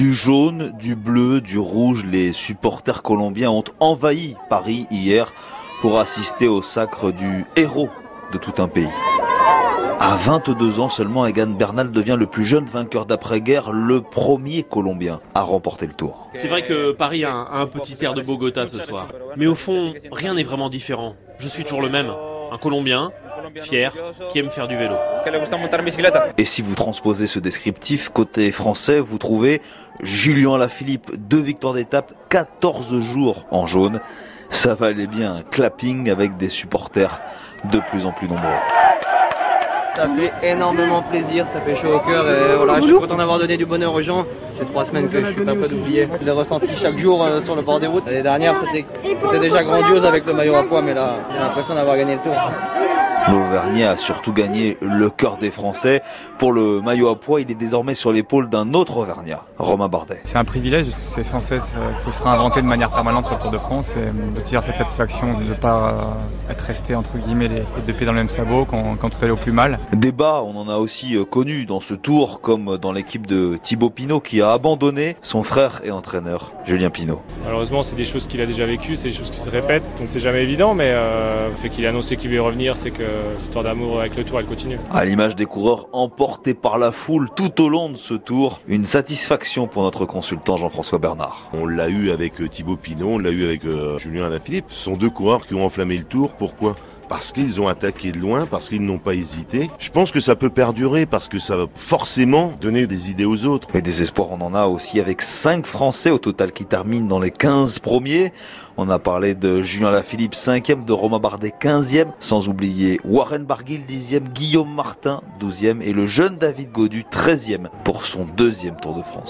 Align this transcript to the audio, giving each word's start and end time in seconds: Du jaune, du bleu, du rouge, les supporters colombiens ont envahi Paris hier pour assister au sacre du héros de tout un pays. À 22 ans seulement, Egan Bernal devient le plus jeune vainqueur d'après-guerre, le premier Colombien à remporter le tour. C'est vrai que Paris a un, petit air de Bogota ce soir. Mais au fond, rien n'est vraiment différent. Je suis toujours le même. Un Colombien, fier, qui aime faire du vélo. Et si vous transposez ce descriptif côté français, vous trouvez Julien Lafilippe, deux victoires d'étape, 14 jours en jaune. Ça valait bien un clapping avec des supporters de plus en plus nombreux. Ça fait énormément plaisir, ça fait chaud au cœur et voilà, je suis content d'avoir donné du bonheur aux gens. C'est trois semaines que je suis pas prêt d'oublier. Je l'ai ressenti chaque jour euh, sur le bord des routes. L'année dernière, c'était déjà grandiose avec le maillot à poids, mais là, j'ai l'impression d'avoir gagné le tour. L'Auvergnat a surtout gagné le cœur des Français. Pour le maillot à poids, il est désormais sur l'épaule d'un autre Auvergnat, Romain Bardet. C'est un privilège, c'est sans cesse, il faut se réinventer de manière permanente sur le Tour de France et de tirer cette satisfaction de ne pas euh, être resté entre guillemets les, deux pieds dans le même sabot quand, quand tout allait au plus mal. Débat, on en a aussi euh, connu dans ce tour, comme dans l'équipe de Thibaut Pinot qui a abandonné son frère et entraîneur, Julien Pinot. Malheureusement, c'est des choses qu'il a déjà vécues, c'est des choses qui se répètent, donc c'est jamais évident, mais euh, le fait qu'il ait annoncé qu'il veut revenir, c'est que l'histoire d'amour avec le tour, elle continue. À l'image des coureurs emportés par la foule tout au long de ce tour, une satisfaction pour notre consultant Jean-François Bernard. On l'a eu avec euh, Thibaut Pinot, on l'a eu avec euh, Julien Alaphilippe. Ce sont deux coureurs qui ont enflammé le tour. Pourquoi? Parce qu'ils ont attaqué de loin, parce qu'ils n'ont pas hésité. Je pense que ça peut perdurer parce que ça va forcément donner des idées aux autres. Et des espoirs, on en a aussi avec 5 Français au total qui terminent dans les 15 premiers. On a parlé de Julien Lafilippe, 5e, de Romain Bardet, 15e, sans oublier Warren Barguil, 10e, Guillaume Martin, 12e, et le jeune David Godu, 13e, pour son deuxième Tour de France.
Du 0.00 0.14
jaune, 0.14 0.72
du 0.78 0.96
bleu, 0.96 1.42
du 1.42 1.58
rouge, 1.58 2.06
les 2.10 2.32
supporters 2.32 3.02
colombiens 3.02 3.50
ont 3.50 3.64
envahi 3.80 4.34
Paris 4.48 4.86
hier 4.90 5.34
pour 5.82 5.98
assister 5.98 6.48
au 6.48 6.62
sacre 6.62 7.12
du 7.12 7.44
héros 7.54 7.90
de 8.32 8.38
tout 8.38 8.62
un 8.62 8.66
pays. 8.66 8.88
À 10.00 10.16
22 10.16 10.80
ans 10.80 10.88
seulement, 10.88 11.26
Egan 11.26 11.48
Bernal 11.48 11.90
devient 11.90 12.16
le 12.18 12.24
plus 12.24 12.46
jeune 12.46 12.64
vainqueur 12.64 13.04
d'après-guerre, 13.04 13.72
le 13.72 14.00
premier 14.00 14.62
Colombien 14.62 15.20
à 15.34 15.42
remporter 15.42 15.86
le 15.86 15.92
tour. 15.92 16.30
C'est 16.32 16.48
vrai 16.48 16.62
que 16.62 16.92
Paris 16.92 17.24
a 17.24 17.34
un, 17.34 17.66
petit 17.66 18.02
air 18.02 18.14
de 18.14 18.22
Bogota 18.22 18.66
ce 18.66 18.80
soir. 18.80 19.08
Mais 19.36 19.46
au 19.46 19.54
fond, 19.54 19.92
rien 20.10 20.32
n'est 20.32 20.44
vraiment 20.44 20.70
différent. 20.70 21.14
Je 21.38 21.46
suis 21.46 21.64
toujours 21.64 21.82
le 21.82 21.90
même. 21.90 22.10
Un 22.50 22.56
Colombien, 22.56 23.12
fier, 23.56 23.94
qui 24.30 24.38
aime 24.38 24.50
faire 24.50 24.66
du 24.66 24.76
vélo. 24.76 24.94
Et 26.38 26.44
si 26.44 26.62
vous 26.62 26.74
transposez 26.74 27.26
ce 27.26 27.38
descriptif 27.38 28.08
côté 28.08 28.50
français, 28.50 28.98
vous 28.98 29.18
trouvez 29.18 29.60
Julien 30.02 30.58
Lafilippe, 30.58 31.10
deux 31.16 31.40
victoires 31.40 31.74
d'étape, 31.74 32.12
14 32.28 33.00
jours 33.00 33.46
en 33.50 33.66
jaune. 33.66 34.00
Ça 34.50 34.74
valait 34.74 35.06
bien 35.06 35.34
un 35.36 35.42
clapping 35.42 36.10
avec 36.10 36.36
des 36.36 36.48
supporters 36.48 37.20
de 37.70 37.78
plus 37.78 38.06
en 38.06 38.12
plus 38.12 38.28
nombreux. 38.28 38.42
Ça 39.94 40.08
fait 40.08 40.32
énormément 40.42 41.02
plaisir, 41.02 41.46
ça 41.46 41.60
fait 41.60 41.76
chaud 41.76 41.96
au 41.96 41.98
cœur 42.00 42.28
et 42.28 42.56
voilà, 42.56 42.80
je 42.80 42.86
suis 42.86 42.94
content 42.94 43.16
d'avoir 43.16 43.38
donné 43.38 43.56
du 43.56 43.66
bonheur 43.66 43.92
aux 43.92 44.00
gens. 44.00 44.24
C'est 44.54 44.64
trois 44.64 44.84
semaines 44.84 45.08
que 45.08 45.24
je 45.24 45.32
suis 45.32 45.44
pas 45.44 45.54
prêt 45.54 45.68
d'oublier. 45.68 46.08
Je 46.20 46.24
l'ai 46.24 46.30
ressenti 46.32 46.70
chaque 46.74 46.96
jour 46.96 47.22
euh, 47.22 47.40
sur 47.40 47.54
le 47.54 47.62
bord 47.62 47.80
des 47.80 47.86
routes. 47.86 48.06
L'année 48.06 48.22
dernière, 48.22 48.54
c'était 48.56 49.38
déjà 49.38 49.62
grandiose 49.62 50.04
avec 50.06 50.24
le 50.26 50.32
maillot 50.32 50.54
à 50.54 50.62
poids, 50.62 50.80
mais 50.80 50.94
là, 50.94 51.16
j'ai 51.32 51.38
l'impression 51.38 51.74
d'avoir 51.74 51.96
gagné 51.96 52.14
le 52.14 52.20
tour. 52.20 52.34
L'Auvergnat 53.28 53.90
a 53.92 53.96
surtout 53.96 54.32
gagné 54.32 54.78
le 54.80 55.10
cœur 55.10 55.36
des 55.36 55.50
Français. 55.50 56.02
Pour 56.38 56.52
le 56.52 56.80
maillot 56.80 57.08
à 57.08 57.20
poids, 57.20 57.40
il 57.40 57.50
est 57.50 57.54
désormais 57.54 57.94
sur 57.94 58.12
l'épaule 58.12 58.48
d'un 58.48 58.72
autre 58.74 58.96
Auvergnat, 58.96 59.44
Romain 59.58 59.88
Bardet. 59.88 60.20
C'est 60.24 60.38
un 60.38 60.44
privilège, 60.44 60.86
c'est 60.98 61.22
sans 61.24 61.42
cesse, 61.42 61.76
il 61.76 62.02
faut 62.02 62.10
se 62.10 62.22
réinventer 62.22 62.62
de 62.62 62.66
manière 62.66 62.90
permanente 62.90 63.26
sur 63.26 63.34
le 63.34 63.40
Tour 63.40 63.50
de 63.50 63.58
France 63.58 63.94
et 63.96 64.34
de 64.34 64.40
tirer 64.40 64.62
cette 64.62 64.76
satisfaction 64.76 65.38
de 65.38 65.44
ne 65.44 65.54
pas 65.54 66.16
euh, 66.48 66.52
être 66.52 66.62
resté 66.62 66.94
entre 66.94 67.18
guillemets 67.18 67.48
les, 67.48 67.62
deux 67.86 67.92
pieds 67.92 68.06
dans 68.06 68.12
le 68.12 68.18
même 68.18 68.30
sabot 68.30 68.64
quand, 68.64 68.96
quand 68.96 69.10
tout 69.10 69.18
allait 69.22 69.32
au 69.32 69.36
plus 69.36 69.52
mal. 69.52 69.78
Débat, 69.92 70.42
on 70.42 70.56
en 70.56 70.68
a 70.68 70.76
aussi 70.76 71.16
euh, 71.16 71.24
connu 71.24 71.66
dans 71.66 71.80
ce 71.80 71.94
tour, 71.94 72.40
comme 72.40 72.78
dans 72.78 72.92
l'équipe 72.92 73.26
de 73.26 73.58
Thibaut 73.60 73.90
Pinot 73.90 74.20
qui 74.20 74.40
a 74.40 74.52
abandonné 74.52 75.16
son 75.20 75.42
frère 75.42 75.82
et 75.84 75.90
entraîneur, 75.90 76.52
Julien 76.64 76.90
Pinot. 76.90 77.20
Malheureusement, 77.44 77.82
c'est 77.82 77.96
des 77.96 78.04
choses 78.04 78.26
qu'il 78.26 78.40
a 78.40 78.46
déjà 78.46 78.64
vécues, 78.64 78.96
c'est 78.96 79.08
des 79.08 79.14
choses 79.14 79.30
qui 79.30 79.40
se 79.40 79.50
répètent, 79.50 79.84
donc 79.98 80.08
c'est 80.08 80.20
jamais 80.20 80.42
évident, 80.42 80.74
mais 80.74 80.90
euh, 80.90 81.48
le 81.50 81.56
fait 81.56 81.68
qu'il 81.68 81.84
ait 81.84 81.88
annoncé 81.88 82.16
qu'il 82.16 82.30
veut 82.30 82.40
revenir, 82.40 82.76
c'est 82.76 82.90
que 82.90 83.02
l'histoire 83.36 83.64
d'amour 83.64 84.00
avec 84.00 84.16
le 84.16 84.24
tour, 84.24 84.40
elle 84.40 84.46
continue. 84.46 84.78
À 84.92 85.04
l'image 85.04 85.36
des 85.36 85.46
coureurs 85.46 85.88
emportés 85.92 86.54
par 86.54 86.78
la 86.78 86.92
foule 86.92 87.28
tout 87.34 87.60
au 87.62 87.68
long 87.68 87.90
de 87.90 87.96
ce 87.96 88.14
tour, 88.14 88.60
une 88.66 88.84
satisfaction 88.84 89.66
pour 89.66 89.82
notre 89.82 90.04
consultant 90.06 90.56
Jean-François 90.56 90.98
Bernard. 90.98 91.50
On 91.52 91.66
l'a 91.66 91.88
eu 91.88 92.10
avec 92.10 92.40
euh, 92.40 92.48
Thibaut 92.48 92.76
Pinot, 92.76 93.08
on 93.08 93.18
l'a 93.18 93.30
eu 93.30 93.44
avec 93.44 93.64
euh, 93.64 93.98
Julien 93.98 94.26
Alaphilippe. 94.26 94.66
Ce 94.68 94.84
sont 94.84 94.96
deux 94.96 95.10
coureurs 95.10 95.46
qui 95.46 95.54
ont 95.54 95.64
enflammé 95.64 95.96
le 95.96 96.04
tour. 96.04 96.32
Pourquoi? 96.32 96.76
Parce 97.10 97.32
qu'ils 97.32 97.60
ont 97.60 97.66
attaqué 97.66 98.12
de 98.12 98.18
loin, 98.18 98.46
parce 98.46 98.68
qu'ils 98.68 98.84
n'ont 98.84 98.98
pas 98.98 99.14
hésité. 99.14 99.68
Je 99.80 99.90
pense 99.90 100.12
que 100.12 100.20
ça 100.20 100.36
peut 100.36 100.48
perdurer 100.48 101.06
parce 101.06 101.26
que 101.26 101.40
ça 101.40 101.56
va 101.56 101.66
forcément 101.74 102.52
donner 102.60 102.86
des 102.86 103.10
idées 103.10 103.24
aux 103.24 103.46
autres. 103.46 103.66
Et 103.74 103.82
des 103.82 104.00
espoirs, 104.00 104.28
on 104.30 104.40
en 104.40 104.54
a 104.54 104.66
aussi 104.66 105.00
avec 105.00 105.20
5 105.20 105.66
Français 105.66 106.12
au 106.12 106.18
total 106.18 106.52
qui 106.52 106.64
terminent 106.64 107.08
dans 107.08 107.18
les 107.18 107.32
15 107.32 107.80
premiers. 107.80 108.32
On 108.76 108.88
a 108.88 109.00
parlé 109.00 109.34
de 109.34 109.60
Julien 109.60 109.90
Lafilippe, 109.90 110.34
5e, 110.34 110.84
de 110.84 110.92
Romain 110.92 111.18
Bardet, 111.18 111.52
15e, 111.60 112.06
sans 112.20 112.48
oublier 112.48 113.00
Warren 113.04 113.44
Barguil, 113.44 113.80
10e, 113.86 114.32
Guillaume 114.32 114.72
Martin, 114.72 115.20
12e, 115.40 115.82
et 115.82 115.92
le 115.92 116.06
jeune 116.06 116.38
David 116.38 116.70
Godu, 116.70 117.04
13e, 117.10 117.66
pour 117.84 118.04
son 118.04 118.24
deuxième 118.36 118.76
Tour 118.76 118.94
de 118.94 119.02
France. 119.02 119.28